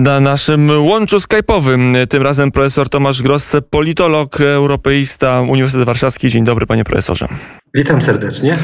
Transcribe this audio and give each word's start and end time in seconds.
Na 0.00 0.20
naszym 0.20 0.70
łączu 0.70 1.18
skype'owym 1.18 2.06
tym 2.06 2.22
razem 2.22 2.50
profesor 2.50 2.88
Tomasz 2.88 3.22
Gross, 3.22 3.56
politolog, 3.70 4.40
europeista, 4.40 5.40
Uniwersytet 5.40 5.86
Warszawski. 5.86 6.28
Dzień 6.28 6.44
dobry, 6.44 6.66
panie 6.66 6.84
profesorze. 6.84 7.28
Witam 7.74 8.02
serdecznie. 8.02 8.58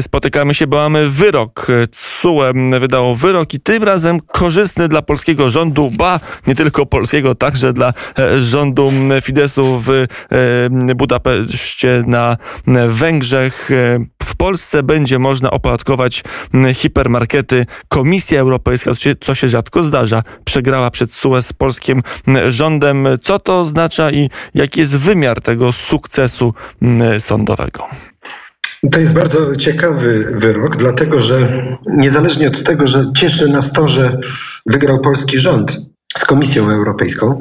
Spotykamy 0.00 0.54
się, 0.54 0.66
bo 0.66 0.76
mamy 0.76 1.10
wyrok. 1.10 1.66
CUE 1.92 2.42
wydało 2.80 3.14
wyrok 3.14 3.54
i 3.54 3.60
tym 3.60 3.82
razem 3.82 4.20
korzystny 4.20 4.88
dla 4.88 5.02
polskiego 5.02 5.50
rządu, 5.50 5.90
ba, 5.98 6.20
nie 6.46 6.54
tylko 6.54 6.86
polskiego, 6.86 7.34
także 7.34 7.72
dla 7.72 7.92
e, 8.18 8.42
rządu 8.42 8.92
Fidesu 9.22 9.82
w 9.84 9.90
e, 9.90 10.06
Budapeszcie 10.94 12.04
na 12.06 12.36
Węgrzech. 12.88 13.70
E, 13.70 13.98
w 14.22 14.36
Polsce 14.36 14.82
będzie 14.82 15.18
można 15.18 15.50
opodatkować 15.50 16.24
hipermarkety. 16.74 17.66
Komisja 17.88 18.40
Europejska, 18.40 18.90
co 19.20 19.34
się 19.34 19.48
rzadko 19.48 19.82
zdarza, 19.82 20.22
przegrała 20.44 20.90
przed 20.90 21.12
CUE 21.12 21.42
z 21.42 21.52
polskim 21.52 22.02
rządem. 22.48 23.08
Co 23.22 23.38
to 23.38 23.60
oznacza 23.60 24.10
i 24.10 24.30
jaki 24.54 24.80
jest 24.80 24.96
wymiar 24.96 25.40
tego 25.40 25.72
sukcesu 25.72 26.54
sądowego? 27.18 27.88
To 28.92 29.00
jest 29.00 29.14
bardzo 29.14 29.56
ciekawy 29.56 30.32
wyrok, 30.36 30.76
dlatego 30.76 31.20
że 31.20 31.48
niezależnie 31.86 32.48
od 32.48 32.62
tego, 32.62 32.86
że 32.86 33.12
cieszy 33.16 33.48
nas 33.48 33.72
to, 33.72 33.88
że 33.88 34.18
wygrał 34.66 35.00
polski 35.00 35.38
rząd 35.38 35.78
z 36.18 36.24
Komisją 36.24 36.70
Europejską, 36.70 37.38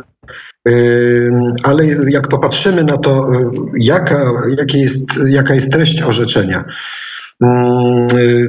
ale 1.63 1.85
jak 1.87 2.27
popatrzymy 2.27 2.83
na 2.83 2.97
to, 2.97 3.29
jaka, 3.77 4.31
jakie 4.57 4.77
jest, 4.77 4.97
jaka 5.27 5.53
jest 5.53 5.71
treść 5.71 6.01
orzeczenia, 6.01 6.63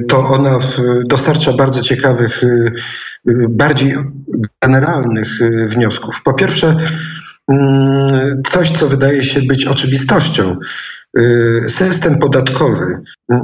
to 0.07 0.25
ona 0.25 0.59
dostarcza 1.05 1.53
bardzo 1.53 1.81
ciekawych, 1.81 2.41
bardziej 3.49 3.93
generalnych 4.63 5.39
wniosków. 5.67 6.21
Po 6.23 6.33
pierwsze, 6.33 6.75
coś, 8.47 8.71
co 8.71 8.87
wydaje 8.89 9.23
się 9.23 9.41
być 9.41 9.65
oczywistością, 9.65 10.55
Y, 10.55 10.96
system 11.67 12.19
podatkowy 12.19 13.01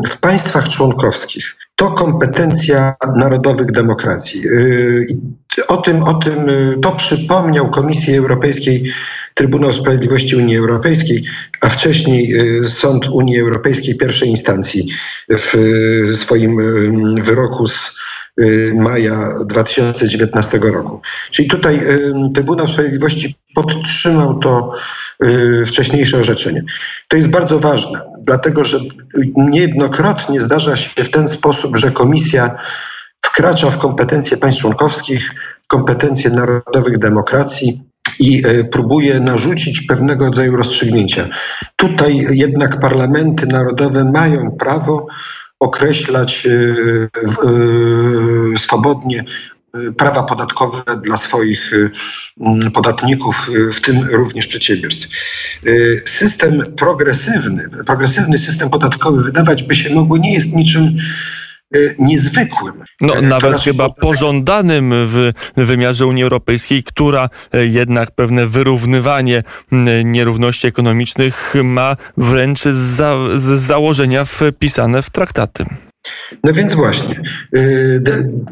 w 0.09 0.17
państwach 0.17 0.69
członkowskich 0.69 1.55
to 1.75 1.91
kompetencja 1.91 2.95
narodowych 3.15 3.71
demokracji. 3.71 4.47
Y, 4.47 5.07
o 5.67 5.77
tym, 5.77 6.03
o 6.03 6.13
tym 6.13 6.49
y, 6.49 6.77
to 6.81 6.91
przypomniał 6.91 7.71
Komisji 7.71 8.17
Europejskiej 8.17 8.93
Trybunał 9.33 9.73
Sprawiedliwości 9.73 10.35
Unii 10.35 10.57
Europejskiej, 10.57 11.23
a 11.61 11.69
wcześniej 11.69 12.35
Sąd 12.65 13.07
Unii 13.07 13.39
Europejskiej 13.39 13.97
pierwszej 13.97 14.29
instancji 14.29 14.89
w 15.29 15.53
swoim 16.15 16.57
wyroku 17.23 17.67
z 17.67 17.95
maja 18.75 19.29
2019 19.45 20.59
roku. 20.63 21.01
Czyli 21.31 21.47
tutaj 21.47 21.81
Trybunał 22.33 22.67
Sprawiedliwości 22.67 23.35
podtrzymał 23.55 24.39
to 24.39 24.73
wcześniejsze 25.65 26.17
orzeczenie. 26.17 26.63
To 27.07 27.17
jest 27.17 27.29
bardzo 27.29 27.59
ważne, 27.59 28.01
dlatego 28.21 28.63
że 28.63 28.79
niejednokrotnie 29.35 30.41
zdarza 30.41 30.75
się 30.75 31.03
w 31.03 31.09
ten 31.09 31.27
sposób, 31.27 31.77
że 31.77 31.91
komisja 31.91 32.55
wkracza 33.25 33.71
w 33.71 33.77
kompetencje 33.77 34.37
państw 34.37 34.61
członkowskich, 34.61 35.31
kompetencje 35.67 36.29
narodowych 36.29 36.97
demokracji 36.97 37.81
i 38.19 38.43
próbuje 38.71 39.19
narzucić 39.19 39.81
pewnego 39.81 40.25
rodzaju 40.25 40.55
rozstrzygnięcia. 40.55 41.27
Tutaj 41.75 42.27
jednak 42.29 42.79
parlamenty 42.79 43.47
narodowe 43.47 44.03
mają 44.03 44.51
prawo 44.51 45.07
określać 45.59 46.47
swobodnie 48.57 49.25
prawa 49.97 50.23
podatkowe 50.23 50.83
dla 51.01 51.17
swoich 51.17 51.71
podatników, 52.73 53.49
w 53.73 53.81
tym 53.81 54.07
również 54.11 54.47
przedsiębiorstw. 54.47 55.07
System 56.05 56.63
progresywny, 56.77 57.69
progresywny 57.85 58.37
system 58.37 58.69
podatkowy 58.69 59.23
wydawać 59.23 59.63
by 59.63 59.75
się 59.75 59.95
mogło 59.95 60.17
nie 60.17 60.33
jest 60.33 60.53
niczym 60.53 60.97
niezwykłym. 61.99 62.83
No, 63.01 63.21
nawet 63.21 63.59
chyba 63.59 63.89
pożądanym 63.89 64.93
w 64.93 65.31
wymiarze 65.57 66.05
Unii 66.05 66.23
Europejskiej, 66.23 66.83
która 66.83 67.29
jednak 67.53 68.11
pewne 68.11 68.47
wyrównywanie 68.47 69.43
nierówności 70.05 70.67
ekonomicznych 70.67 71.53
ma 71.63 71.95
wręcz 72.17 72.59
z, 72.59 72.75
za, 72.75 73.15
z 73.35 73.43
założenia 73.43 74.25
wpisane 74.25 75.01
w 75.01 75.09
traktaty. 75.09 75.65
No 76.43 76.53
więc 76.53 76.73
właśnie, 76.73 77.21
y, 77.55 78.01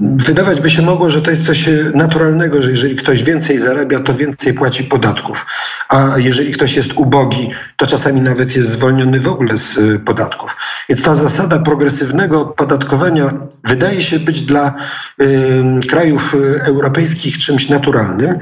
wydawać 0.01 0.62
by 0.62 0.69
się 0.69 0.81
mogło, 0.81 1.09
że 1.09 1.22
to 1.22 1.31
jest 1.31 1.45
coś 1.45 1.69
naturalnego, 1.94 2.63
że 2.63 2.69
jeżeli 2.69 2.95
ktoś 2.95 3.23
więcej 3.23 3.57
zarabia, 3.57 4.00
to 4.00 4.13
więcej 4.13 4.53
płaci 4.53 4.84
podatków, 4.84 5.45
a 5.89 6.13
jeżeli 6.17 6.53
ktoś 6.53 6.75
jest 6.75 6.94
ubogi, 6.94 7.50
to 7.78 7.88
czasami 7.88 8.22
nawet 8.22 8.56
jest 8.56 8.72
zwolniony 8.72 9.19
w 9.19 9.28
ogóle 9.28 9.57
z 9.57 9.78
y, 9.78 10.00
podatków. 10.00 10.56
Więc 10.89 11.03
ta 11.03 11.16
zasada 11.16 11.59
progresywnego 11.59 12.41
opodatkowania 12.41 13.34
wydaje 13.63 14.01
się 14.01 14.19
być 14.19 14.41
dla 14.41 14.73
y, 15.22 15.88
krajów 15.89 16.35
europejskich 16.63 17.38
czymś 17.38 17.69
naturalnym, 17.69 18.39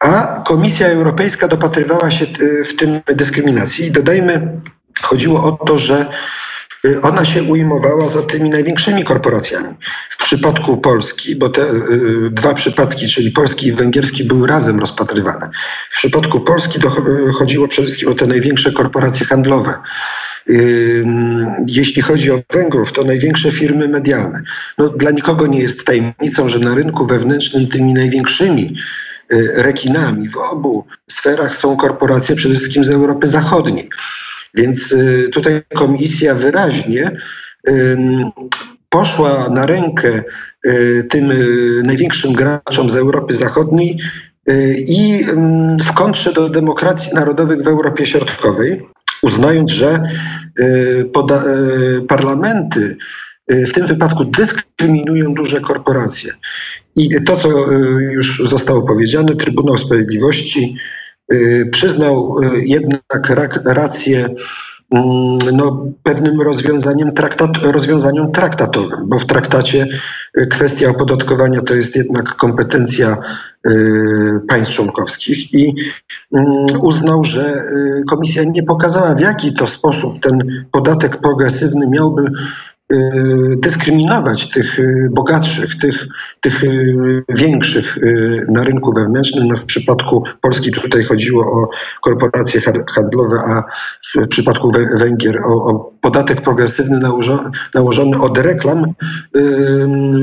a 0.00 0.42
Komisja 0.46 0.86
Europejska 0.88 1.48
dopatrywała 1.48 2.10
się 2.10 2.26
w 2.66 2.76
tym 2.76 3.00
dyskryminacji. 3.06 3.86
I 3.86 3.90
dodajmy, 3.90 4.60
chodziło 5.02 5.44
o 5.44 5.64
to, 5.66 5.78
że 5.78 6.06
Y, 6.06 6.45
ona 7.02 7.24
się 7.24 7.42
ujmowała 7.42 8.08
za 8.08 8.22
tymi 8.22 8.50
największymi 8.50 9.04
korporacjami. 9.04 9.74
W 10.10 10.16
przypadku 10.16 10.76
Polski, 10.76 11.36
bo 11.36 11.48
te 11.48 11.62
y, 11.62 12.30
dwa 12.30 12.54
przypadki, 12.54 13.08
czyli 13.08 13.30
polski 13.30 13.66
i 13.66 13.72
węgierski, 13.72 14.24
były 14.24 14.48
razem 14.48 14.80
rozpatrywane. 14.80 15.50
W 15.90 15.96
przypadku 15.96 16.40
Polski 16.40 16.78
y, 16.78 17.32
chodziło 17.32 17.68
przede 17.68 17.86
wszystkim 17.86 18.08
o 18.08 18.14
te 18.14 18.26
największe 18.26 18.72
korporacje 18.72 19.26
handlowe. 19.26 19.74
Jeśli 21.66 22.02
chodzi 22.02 22.30
o 22.30 22.40
Węgrów, 22.52 22.92
to 22.92 23.04
największe 23.04 23.52
firmy 23.52 23.88
medialne. 23.88 24.42
No, 24.78 24.88
dla 24.88 25.10
nikogo 25.10 25.46
nie 25.46 25.60
jest 25.60 25.84
tajemnicą, 25.84 26.48
że 26.48 26.58
na 26.58 26.74
rynku 26.74 27.06
wewnętrznym 27.06 27.68
tymi 27.68 27.94
największymi 27.94 28.76
rekinami 29.54 30.28
w 30.28 30.36
obu 30.36 30.86
sferach 31.10 31.56
są 31.56 31.76
korporacje 31.76 32.36
przede 32.36 32.54
wszystkim 32.54 32.84
z 32.84 32.90
Europy 32.90 33.26
Zachodniej. 33.26 33.88
Więc 34.54 34.92
y, 34.92 35.28
tutaj 35.32 35.62
komisja 35.74 36.34
wyraźnie 36.34 37.16
poszła 38.88 39.48
na 39.48 39.66
rękę 39.66 40.22
y, 40.66 41.06
tym 41.10 41.30
y, 41.30 41.82
największym 41.84 42.32
graczom 42.32 42.90
z 42.90 42.96
Europy 42.96 43.34
Zachodniej 43.34 43.98
i 44.88 45.24
w 45.84 45.92
kontrze 45.92 46.32
do 46.32 46.48
demokracji 46.48 47.14
narodowych 47.14 47.62
w 47.62 47.68
Europie 47.68 48.06
Środkowej, 48.06 48.86
uznając, 49.22 49.70
że 49.70 50.02
parlamenty 52.08 52.96
w 53.48 53.72
tym 53.72 53.86
wypadku 53.86 54.24
dyskryminują 54.24 55.34
duże 55.34 55.60
korporacje. 55.60 56.32
I 56.96 57.10
to, 57.26 57.36
co 57.36 57.48
już 58.10 58.42
zostało 58.44 58.82
powiedziane, 58.82 59.36
Trybunał 59.36 59.76
Sprawiedliwości 59.76 60.76
przyznał 61.70 62.38
y, 62.42 62.64
jednak 62.64 63.32
rację 63.64 64.28
mm, 64.90 65.38
no, 65.52 65.86
pewnym 66.02 66.40
rozwiązaniem 66.40 67.14
traktat, 67.14 67.50
rozwiązaniom 67.62 68.32
traktatowym, 68.32 69.08
bo 69.08 69.18
w 69.18 69.26
traktacie 69.26 69.86
y, 70.38 70.46
kwestia 70.46 70.90
opodatkowania 70.90 71.62
to 71.62 71.74
jest 71.74 71.96
jednak 71.96 72.36
kompetencja 72.36 73.16
państw 74.48 74.74
członkowskich 74.74 75.54
i 75.54 75.74
mm, 76.32 76.66
uznał, 76.82 77.24
że 77.24 77.64
komisja 78.08 78.44
nie 78.44 78.62
pokazała 78.62 79.14
w 79.14 79.20
jaki 79.20 79.54
to 79.54 79.66
sposób 79.66 80.20
ten 80.22 80.66
podatek 80.72 81.16
progresywny 81.16 81.86
miałby 81.88 82.22
Y, 82.22 82.75
dyskryminować 83.56 84.50
tych 84.50 84.78
y, 84.78 85.08
bogatszych, 85.12 85.78
tych, 85.78 86.06
tych 86.40 86.64
y, 86.64 87.24
większych 87.28 87.98
na 88.48 88.64
rynku 88.64 88.92
wewnętrznym. 88.92 89.48
No 89.48 89.56
w 89.56 89.64
przypadku 89.64 90.24
Polski 90.40 90.72
tutaj 90.72 91.04
chodziło 91.04 91.44
o 91.44 91.68
korporacje 92.02 92.60
handlowe, 92.94 93.38
a 93.38 93.64
w 94.14 94.28
przypadku 94.28 94.72
Węgier 94.98 95.40
o, 95.44 95.52
o 95.52 95.92
podatek 96.00 96.42
progresywny 96.42 96.98
nałożony, 96.98 97.50
nałożony 97.74 98.20
od 98.20 98.38
reklam 98.38 98.94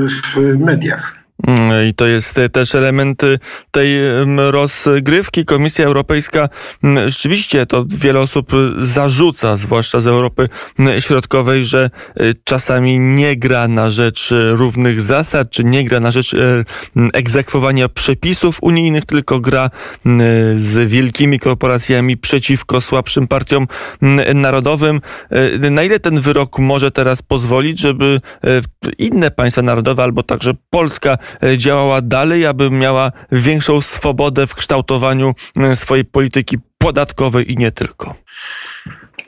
w 0.09 0.57
mediach. 0.59 1.22
I 1.89 1.93
to 1.93 2.05
jest 2.05 2.39
też 2.51 2.75
element 2.75 3.21
tej 3.71 3.95
rozgrywki. 4.37 5.45
Komisja 5.45 5.85
Europejska 5.85 6.49
rzeczywiście 7.05 7.65
to 7.65 7.85
wiele 7.87 8.19
osób 8.19 8.51
zarzuca, 8.77 9.55
zwłaszcza 9.55 10.01
z 10.01 10.07
Europy 10.07 10.49
Środkowej, 10.99 11.63
że 11.63 11.89
y, 12.21 12.35
czasami 12.43 12.99
nie 12.99 13.35
gra 13.35 13.67
na 13.67 13.91
rzecz 13.91 14.33
równych 14.51 15.01
zasad, 15.01 15.49
czy 15.49 15.63
nie 15.63 15.85
gra 15.85 15.99
na 15.99 16.11
rzecz 16.11 16.33
y, 16.33 16.63
egzekwowania 17.13 17.89
przepisów 17.89 18.57
unijnych, 18.61 19.05
tylko 19.05 19.39
gra 19.39 19.69
z 20.55 20.89
wielkimi 20.89 21.39
korporacjami 21.39 22.17
przeciwko 22.17 22.81
słabszym 22.81 23.27
partiom 23.27 23.67
narodowym. 24.35 25.01
Y, 25.63 25.71
na 25.71 25.83
ile 25.83 25.99
ten 25.99 26.21
wyrok 26.21 26.59
może 26.59 26.91
teraz 26.91 27.21
pozwolić, 27.21 27.79
żeby 27.79 28.21
inne 28.97 29.31
państwa 29.31 29.61
narodowe, 29.61 30.03
albo 30.03 30.23
także 30.23 30.53
Polska 30.69 31.17
działała 31.57 32.01
dalej, 32.01 32.45
aby 32.45 32.71
miała 32.71 33.11
większą 33.31 33.81
swobodę 33.81 34.47
w 34.47 34.55
kształtowaniu 34.55 35.33
swojej 35.75 36.05
polityki 36.05 36.57
podatkowej 36.77 37.51
i 37.51 37.57
nie 37.57 37.71
tylko? 37.71 38.15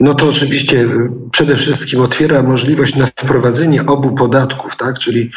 No 0.00 0.14
to 0.14 0.28
oczywiście 0.28 0.88
przede 1.32 1.56
wszystkim 1.56 2.00
otwiera 2.00 2.42
możliwość 2.42 2.94
na 2.94 3.06
wprowadzenie 3.06 3.86
obu 3.86 4.14
podatków, 4.14 4.76
tak? 4.76 4.98
czyli 4.98 5.30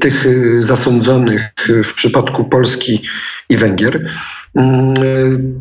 tych 0.00 0.26
zasądzonych 0.58 1.42
w 1.84 1.94
przypadku 1.94 2.44
Polski 2.44 3.02
i 3.48 3.56
Węgier. 3.56 4.10
Mm, 4.54 4.94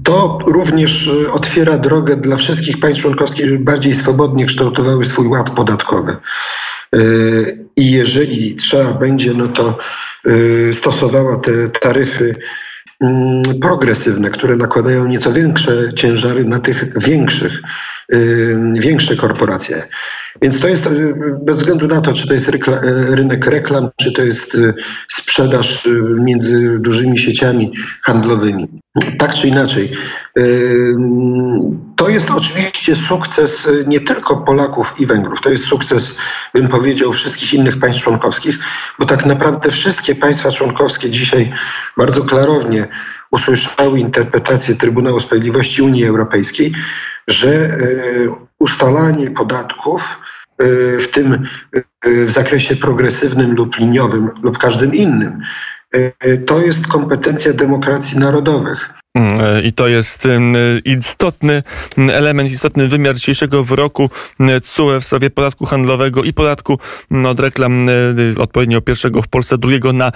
to 0.04 0.40
również 0.48 1.10
otwiera 1.32 1.78
drogę 1.78 2.18
dla 2.18 2.38
wszystkich 2.38 2.80
państw 2.80 3.02
członkowskich, 3.02 3.46
żeby 3.46 3.64
bardziej 3.64 3.94
swobodnie 3.94 4.46
kształtowały 4.46 5.06
swój 5.06 5.28
ład 5.28 5.50
podatkowy. 5.50 6.18
Y, 6.96 7.66
I 7.76 7.92
jeżeli 7.92 8.56
trzeba 8.56 8.94
będzie, 8.94 9.34
no 9.34 9.48
to 9.48 9.78
y, 10.28 10.70
stosowała 10.74 11.38
te 11.38 11.70
taryfy 11.70 12.36
mm, 13.02 13.44
progresywne, 13.62 14.30
które 14.30 14.56
nakładają 14.56 15.08
nieco 15.08 15.34
większe 15.34 15.94
ciężary 15.94 16.46
na 16.46 16.60
tych 16.60 17.00
większych, 17.00 17.62
y, 18.14 18.58
większe 18.74 19.16
korporacje. 19.16 19.88
Więc 20.42 20.60
to 20.60 20.68
jest 20.68 20.90
bez 21.42 21.58
względu 21.58 21.88
na 21.88 22.02
to, 22.02 22.14
czy 22.14 22.28
to 22.28 22.34
jest 22.34 22.52
rynek 22.92 23.46
reklam, 23.46 23.90
czy 23.96 24.12
to 24.12 24.22
jest 24.22 24.58
sprzedaż 25.08 25.88
między 26.20 26.80
dużymi 26.80 27.18
sieciami 27.18 27.72
handlowymi. 28.04 28.68
Tak 29.20 29.34
czy 29.34 29.48
inaczej. 29.48 29.92
To 31.96 32.10
jest 32.10 32.32
oczywiście 32.32 32.96
sukces 32.96 33.70
nie 33.88 34.00
tylko 34.00 34.38
Polaków 34.38 34.94
i 35.00 35.06
Węgrów, 35.06 35.42
to 35.42 35.50
jest 35.50 35.64
sukces, 35.64 36.18
bym 36.54 36.68
powiedział, 36.68 37.14
wszystkich 37.14 37.54
innych 37.54 37.80
państw 37.80 38.04
członkowskich, 38.04 38.58
bo 39.00 39.06
tak 39.06 39.26
naprawdę 39.26 39.72
wszystkie 39.72 40.16
państwa 40.16 40.52
członkowskie 40.52 41.10
dzisiaj 41.10 41.52
bardzo 41.98 42.22
klarownie 42.22 42.88
usłyszały 43.32 44.00
interpretację 44.00 44.76
Trybunału 44.76 45.20
Sprawiedliwości 45.20 45.82
Unii 45.82 46.06
Europejskiej, 46.06 46.74
że 47.28 47.78
ustalanie 48.60 49.32
podatków 49.32 50.20
w 51.00 51.08
tym 51.12 51.34
e, 51.34 52.26
w 52.26 52.32
zakresie 52.32 52.76
progresywnym 52.76 53.56
lub 53.56 53.78
liniowym 53.78 54.30
lub 54.44 54.58
każdym 54.58 54.96
innym 54.96 55.42
to 56.48 56.62
jest 56.62 56.88
kompetencja 56.88 57.54
demokracji 57.54 58.20
narodowych. 58.20 58.94
Mm, 59.18 59.40
e, 59.42 59.62
I 59.62 59.74
to 59.74 59.88
jest 59.88 60.26
mm, 60.26 60.56
istotny 60.86 61.64
mm, 61.98 62.10
element, 62.10 62.52
istotny 62.52 62.88
wymiar 62.88 63.16
dzisiejszego 63.16 63.64
wyroku 63.64 64.10
CUE 64.64 65.00
w 65.00 65.04
sprawie 65.04 65.30
podatku 65.30 65.66
handlowego 65.66 66.24
i 66.24 66.34
podatku 66.34 66.80
od 67.26 67.40
reklam 67.40 67.90
odpowiednio 68.38 68.82
pierwszego 68.82 69.22
w 69.22 69.28
Polsce, 69.28 69.58
drugiego 69.58 69.94
na 69.94 70.12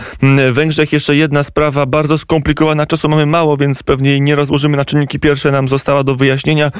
Węgrzech. 0.51 0.94
Jeszcze 0.94 1.15
jedna 1.15 1.44
sprawa 1.44 1.86
bardzo 1.86 2.18
skomplikowana, 2.18 2.86
czasu 2.86 3.09
mamy 3.09 3.25
mało, 3.25 3.57
więc 3.57 3.83
pewnie 3.83 4.19
nie 4.19 4.36
rozłożymy 4.36 4.77
na 4.77 4.86
czynniki 4.86 5.19
pierwsze. 5.19 5.51
Nam 5.51 5.68
została 5.68 6.03
do 6.03 6.15
wyjaśnienia 6.15 6.71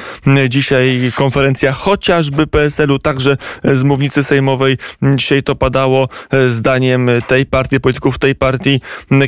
dzisiaj 0.48 1.12
konferencja 1.16 1.72
chociażby 1.72 2.46
PSL-u, 2.46 2.98
także 2.98 3.36
z 3.64 3.82
mównicy 3.82 4.24
sejmowej. 4.24 4.76
Dzisiaj 5.14 5.42
to 5.42 5.54
padało 5.54 6.08
e, 6.30 6.50
zdaniem 6.50 7.10
tej 7.26 7.46
partii, 7.46 7.80
polityków 7.80 8.18
tej 8.18 8.34
partii, 8.34 8.80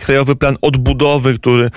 Krajowy 0.03 0.37
Plan 0.37 0.57
Odbudowy, 0.63 1.39
który 1.39 1.71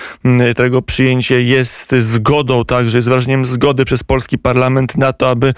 tego 0.56 0.82
przyjęcia 0.82 1.07
przyjęcie 1.08 1.42
jest 1.42 1.94
zgodą, 1.98 2.64
także 2.64 2.98
jest 2.98 3.08
wyrażeniem 3.08 3.44
zgody 3.44 3.84
przez 3.84 4.02
polski 4.02 4.38
parlament 4.38 4.96
na 4.96 5.12
to, 5.12 5.30
aby 5.30 5.54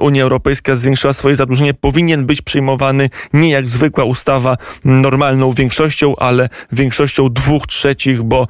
Unia 0.00 0.22
Europejska 0.22 0.76
zwiększyła 0.76 1.12
swoje 1.12 1.36
zadłużenie, 1.36 1.74
powinien 1.74 2.26
być 2.26 2.42
przyjmowany 2.42 3.10
nie 3.32 3.50
jak 3.50 3.68
zwykła 3.68 4.04
ustawa 4.04 4.56
normalną 4.84 5.52
większością, 5.52 6.16
ale 6.16 6.48
większością 6.72 7.28
dwóch 7.28 7.66
trzecich, 7.66 8.22
bo 8.22 8.46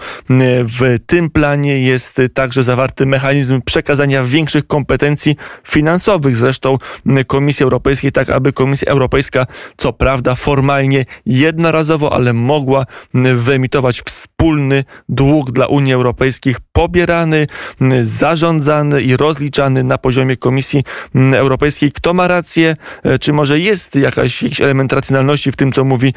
w 0.79 0.97
tym 1.07 1.31
planie 1.31 1.83
jest 1.83 2.21
także 2.35 2.63
zawarty 2.63 3.07
mechanizm 3.07 3.63
przekazania 3.63 4.25
większych 4.25 4.67
kompetencji 4.67 5.37
finansowych. 5.69 6.37
Zresztą 6.37 6.79
Komisji 7.27 7.63
Europejskiej, 7.65 8.13
tak 8.13 8.31
aby 8.31 8.53
Komisja 8.53 8.93
Europejska, 8.93 9.47
co 9.77 9.93
prawda 9.93 10.35
formalnie 10.35 11.05
jednorazowo, 11.27 12.13
ale 12.13 12.33
mogła 12.33 12.85
wyemitować 13.15 14.01
wspólny 14.01 14.85
dług 15.09 15.51
dla 15.51 15.67
Unii 15.67 15.93
Europejskiej 15.93 16.34
pobierany, 16.73 17.47
zarządzany 18.03 19.03
i 19.03 19.17
rozliczany 19.17 19.85
na 19.85 19.99
poziomie 19.99 20.37
Komisji 20.37 20.85
Europejskiej. 21.35 21.93
Kto 21.93 22.15
ma 22.15 22.29
rację? 22.29 22.77
E, 23.03 23.19
czy 23.19 23.33
może 23.33 23.61
jest 23.61 23.97
jakaś, 23.97 24.43
jakiś 24.43 24.61
element 24.61 24.93
racjonalności 24.93 25.53
w 25.53 25.57
tym, 25.57 25.73
co 25.73 25.85
mówi 25.85 26.15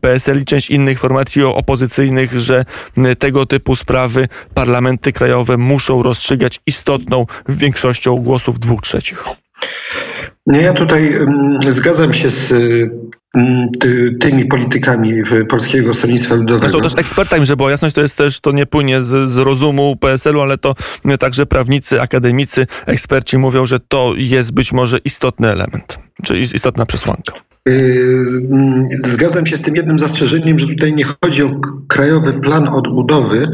PSL 0.00 0.40
i 0.40 0.44
część 0.44 0.70
innych 0.70 0.98
formacji 0.98 1.42
opozycyjnych, 1.42 2.38
że 2.38 2.64
tego 3.18 3.46
typu 3.46 3.76
sprawy 3.76 4.28
parlamenty 4.54 5.12
krajowe 5.12 5.56
muszą 5.56 6.02
rozstrzygać 6.02 6.60
istotną 6.66 7.26
większością 7.48 8.16
głosów 8.16 8.58
dwóch 8.58 8.82
trzecich? 8.82 9.24
Nie, 10.46 10.60
ja 10.60 10.72
tutaj 10.72 11.14
zgadzam 11.68 12.14
się 12.14 12.30
z 12.30 12.52
ty, 13.80 14.16
tymi 14.20 14.44
politykami 14.44 15.12
Polskiego 15.48 15.94
Stronnictwa 15.94 16.34
Ludowego. 16.34 16.72
Są 16.72 16.80
też 16.80 16.92
ekspertami, 16.96 17.46
żeby 17.46 17.56
była 17.56 17.70
jasność, 17.70 17.94
to 17.94 18.02
jest 18.02 18.16
też, 18.16 18.40
to 18.40 18.52
nie 18.52 18.66
płynie 18.66 19.02
z, 19.02 19.30
z 19.30 19.36
rozumu 19.36 19.96
PSL-u, 19.96 20.40
ale 20.40 20.58
to 20.58 20.74
także 21.18 21.46
prawnicy, 21.46 22.00
akademicy, 22.00 22.66
eksperci 22.86 23.38
mówią, 23.38 23.66
że 23.66 23.80
to 23.80 24.12
jest 24.16 24.52
być 24.52 24.72
może 24.72 24.98
istotny 24.98 25.48
element, 25.48 25.98
czy 26.24 26.38
istotna 26.38 26.86
przesłanka. 26.86 27.49
Yy, 27.70 29.00
zgadzam 29.04 29.46
się 29.46 29.56
z 29.56 29.62
tym 29.62 29.76
jednym 29.76 29.98
zastrzeżeniem, 29.98 30.58
że 30.58 30.66
tutaj 30.66 30.94
nie 30.94 31.04
chodzi 31.04 31.42
o 31.42 31.60
krajowy 31.88 32.32
plan 32.32 32.68
odbudowy, 32.68 33.48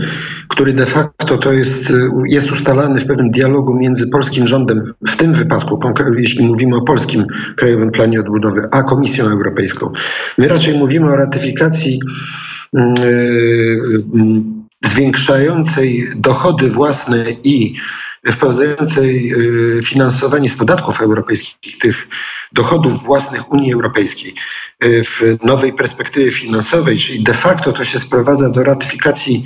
który 0.49 0.73
de 0.73 0.87
facto 0.87 1.39
to 1.39 1.53
jest, 1.53 1.93
jest 2.29 2.53
ustalany 2.53 3.01
w 3.01 3.07
pewnym 3.07 3.31
dialogu 3.31 3.75
między 3.75 4.09
polskim 4.09 4.47
rządem, 4.47 4.95
w 5.09 5.17
tym 5.17 5.33
wypadku, 5.33 5.81
jeśli 6.17 6.47
mówimy 6.47 6.77
o 6.77 6.83
polskim 6.83 7.27
krajowym 7.57 7.91
planie 7.91 8.21
odbudowy, 8.21 8.63
a 8.73 8.83
Komisją 8.83 9.25
Europejską. 9.25 9.93
My 10.39 10.49
raczej 10.49 10.79
mówimy 10.79 11.13
o 11.13 11.17
ratyfikacji 11.17 12.01
yy, 12.73 12.83
yy, 13.05 14.05
zwiększającej 14.85 16.09
dochody 16.17 16.71
własne 16.71 17.25
i 17.45 17.75
wprowadzającej 18.33 19.35
finansowanie 19.85 20.49
z 20.49 20.55
podatków 20.55 21.01
europejskich 21.01 21.79
tych 21.79 22.09
dochodów 22.53 23.03
własnych 23.03 23.53
Unii 23.53 23.73
Europejskiej 23.73 24.35
y, 24.85 25.05
w 25.05 25.37
nowej 25.43 25.73
perspektywie 25.73 26.33
finansowej, 26.33 26.99
czyli 26.99 27.23
de 27.23 27.35
facto 27.35 27.73
to 27.73 27.85
się 27.85 27.99
sprowadza 27.99 28.51
do 28.51 28.65
ratyfikacji 28.65 29.45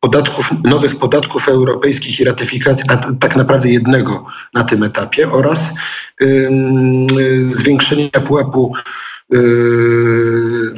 podatków, 0.00 0.50
nowych 0.64 0.96
podatków 0.96 1.48
europejskich 1.48 2.20
i 2.20 2.24
ratyfikacji, 2.24 2.84
a 2.88 2.96
tak 2.96 3.36
naprawdę 3.36 3.68
jednego 3.68 4.26
na 4.54 4.64
tym 4.64 4.82
etapie 4.82 5.30
oraz 5.30 5.74
yy, 6.20 6.50
zwiększenia 7.50 8.08
pułapu 8.26 8.72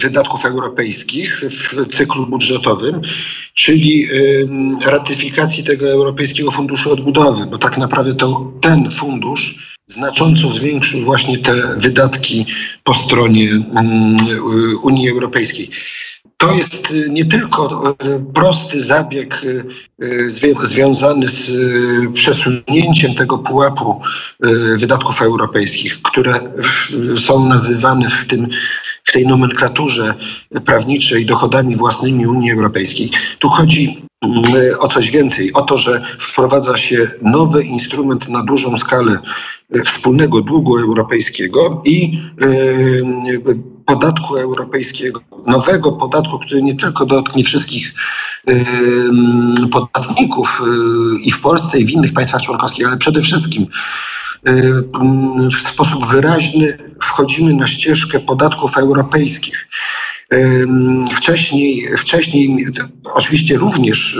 wydatków 0.02 0.44
europejskich 0.44 1.42
w 1.50 1.86
cyklu 1.86 2.26
budżetowym, 2.26 3.00
czyli 3.54 3.98
yy, 3.98 4.48
ratyfikacji 4.84 5.64
tego 5.64 5.90
Europejskiego 5.90 6.50
Funduszu 6.50 6.92
Odbudowy, 6.92 7.46
bo 7.46 7.58
tak 7.58 7.78
naprawdę 7.78 8.14
to 8.14 8.52
ten 8.60 8.90
fundusz 8.90 9.76
znacząco 9.86 10.50
zwiększył 10.50 11.00
właśnie 11.00 11.38
te 11.38 11.76
wydatki 11.76 12.46
po 12.84 12.94
stronie 12.94 13.50
mm, 13.50 14.16
Unii 14.82 15.10
Europejskiej. 15.10 15.70
To 16.36 16.52
jest 16.52 16.90
y, 16.90 17.08
nie 17.10 17.24
tylko 17.24 17.90
y, 17.90 18.32
prosty 18.34 18.80
zabieg 18.80 19.44
y, 19.44 20.30
związany 20.62 21.28
z 21.28 21.52
przesunięciem 22.12 23.14
tego 23.14 23.38
pułapu 23.38 24.00
wydatków 24.78 25.22
europejskich, 25.22 26.02
które 26.02 26.40
są 27.16 27.48
nazywane 27.48 28.10
w, 28.10 28.26
tym, 28.26 28.48
w 29.04 29.12
tej 29.12 29.26
nomenklaturze 29.26 30.14
prawniczej 30.64 31.26
dochodami 31.26 31.76
własnymi 31.76 32.26
Unii 32.26 32.52
Europejskiej. 32.52 33.10
Tu 33.38 33.48
chodzi 33.48 34.02
o 34.78 34.88
coś 34.88 35.10
więcej, 35.10 35.52
o 35.52 35.62
to, 35.62 35.76
że 35.76 36.02
wprowadza 36.20 36.76
się 36.76 37.10
nowy 37.22 37.64
instrument 37.64 38.28
na 38.28 38.42
dużą 38.42 38.78
skalę 38.78 39.18
wspólnego 39.84 40.40
długu 40.40 40.78
europejskiego 40.78 41.82
i 41.84 42.20
podatku 43.86 44.36
europejskiego, 44.36 45.20
nowego 45.46 45.92
podatku, 45.92 46.38
który 46.38 46.62
nie 46.62 46.74
tylko 46.74 47.06
dotknie 47.06 47.44
wszystkich 47.44 47.94
podatników 49.72 50.62
y, 50.66 51.20
i 51.20 51.30
w 51.30 51.40
Polsce, 51.40 51.78
i 51.78 51.84
w 51.84 51.90
innych 51.90 52.12
państwach 52.12 52.42
członkowskich, 52.42 52.86
ale 52.86 52.96
przede 52.96 53.22
wszystkim 53.22 53.66
y, 54.48 54.72
w 55.58 55.62
sposób 55.62 56.06
wyraźny 56.06 56.78
wchodzimy 57.02 57.54
na 57.54 57.66
ścieżkę 57.66 58.20
podatków 58.20 58.76
europejskich. 58.76 59.68
Wcześniej, 61.16 61.88
wcześniej 61.98 62.66
oczywiście 63.14 63.58
również 63.58 64.18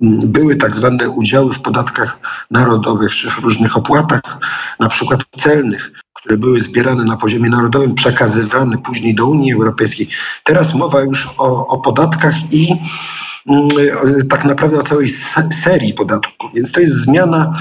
były 0.00 0.56
tak 0.56 0.76
zwane 0.76 1.10
udziały 1.10 1.54
w 1.54 1.60
podatkach 1.60 2.18
narodowych 2.50 3.14
czy 3.14 3.30
w 3.30 3.38
różnych 3.38 3.76
opłatach, 3.76 4.38
na 4.80 4.88
przykład 4.88 5.20
celnych, 5.36 5.92
które 6.14 6.36
były 6.36 6.60
zbierane 6.60 7.04
na 7.04 7.16
poziomie 7.16 7.50
narodowym, 7.50 7.94
przekazywane 7.94 8.78
później 8.78 9.14
do 9.14 9.26
Unii 9.26 9.52
Europejskiej. 9.52 10.08
Teraz 10.44 10.74
mowa 10.74 11.00
już 11.00 11.28
o, 11.38 11.66
o 11.66 11.78
podatkach 11.78 12.34
i 12.50 12.74
mm, 13.46 13.68
tak 14.28 14.44
naprawdę 14.44 14.78
o 14.78 14.82
całej 14.82 15.08
serii 15.50 15.94
podatków. 15.94 16.50
Więc 16.54 16.72
to 16.72 16.80
jest 16.80 16.94
zmiana 16.94 17.54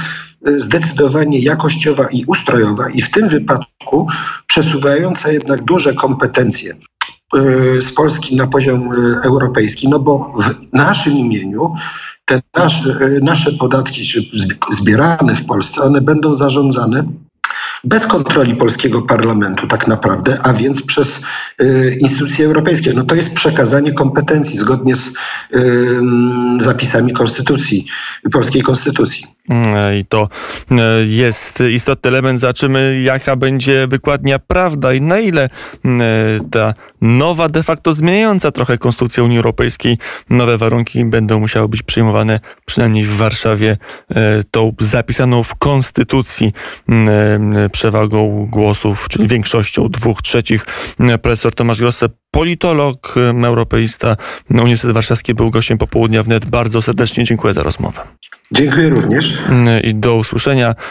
e, 0.48 0.60
zdecydowanie 0.60 1.40
jakościowa 1.40 2.08
i 2.08 2.26
ustrojowa 2.26 2.90
i 2.90 3.02
w 3.02 3.12
tym 3.12 3.30
wypadku 3.30 4.08
przesuwająca 4.48 5.32
jednak 5.32 5.62
duże 5.62 5.94
kompetencje 5.94 6.76
z 7.80 7.92
Polski 7.92 8.36
na 8.36 8.48
poziom 8.48 8.92
e, 8.92 9.22
europejski, 9.24 9.90
no 9.90 10.00
bo 10.00 10.34
w 10.40 10.74
naszym 10.74 11.18
imieniu 11.18 11.74
te 12.26 12.42
nasze, 12.54 13.10
nasze 13.22 13.52
podatki 13.52 14.02
zbierane 14.72 15.36
w 15.36 15.46
Polsce, 15.46 15.82
one 15.82 16.02
będą 16.02 16.36
zarządzane 16.36 17.04
bez 17.86 18.08
kontroli 18.08 18.56
polskiego 18.56 19.02
parlamentu 19.02 19.68
tak 19.68 19.88
naprawdę, 19.88 20.38
a 20.44 20.54
więc 20.54 20.82
przez 20.82 21.22
y, 21.62 21.98
instytucje 22.00 22.46
europejskie. 22.46 22.94
No 22.94 23.04
to 23.04 23.16
jest 23.16 23.34
przekazanie 23.34 23.94
kompetencji 23.94 24.60
zgodnie 24.60 24.96
z 24.96 25.14
zapisami 26.58 27.14
konstytucji, 27.14 27.86
polskiej 28.32 28.62
konstytucji. 28.62 29.28
Mm, 29.50 30.00
I 30.00 30.06
to 30.06 30.30
y, 30.72 30.76
jest 31.08 31.64
istotny 31.72 32.08
element. 32.08 32.40
Zobaczymy, 32.40 33.02
jaka 33.02 33.36
będzie 33.36 33.88
wykładnia 33.88 34.40
prawda 34.40 34.94
i 34.94 35.02
na 35.02 35.20
ile 35.20 35.50
y, 35.86 35.90
ta 36.52 36.74
nowa, 37.02 37.50
de 37.50 37.64
facto 37.64 37.94
zmieniająca 37.94 38.52
trochę 38.52 38.78
konstrukcję 38.78 39.24
Unii 39.24 39.38
Europejskiej, 39.38 39.98
nowe 40.30 40.58
warunki 40.58 41.06
będą 41.06 41.40
musiały 41.40 41.70
być 41.70 41.84
przyjmowane 41.84 42.40
przynajmniej 42.66 43.04
w 43.04 43.18
Warszawie 43.18 43.78
tą 44.52 44.74
zapisaną 44.80 45.44
w 45.44 45.56
konstytucji 45.56 46.54
przewagą 47.76 48.48
głosów, 48.52 49.08
czyli 49.10 49.28
większością 49.28 49.90
dwóch 49.90 50.22
trzecich. 50.22 50.66
Profesor 51.22 51.54
Tomasz 51.54 51.80
Grosse, 51.80 52.10
politolog, 52.32 53.16
europeista 53.44 54.18
Uniwersytet 54.50 54.94
Warszawski 54.94 55.34
był 55.34 55.52
gościem 55.52 55.78
popołudnia 55.78 56.24
wnet. 56.24 56.46
Bardzo 56.46 56.82
serdecznie 56.82 57.24
dziękuję 57.24 57.54
za 57.54 57.64
rozmowę. 57.64 58.02
Dziękuję 58.52 58.90
również. 58.90 59.34
I 59.84 59.96
do 59.96 60.16
usłyszenia. 60.16 60.76